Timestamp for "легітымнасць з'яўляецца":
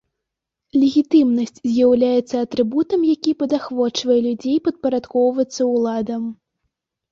0.83-2.35